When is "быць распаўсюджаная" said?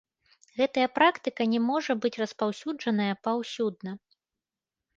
2.07-3.13